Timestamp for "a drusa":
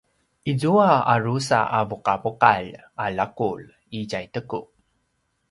1.13-1.59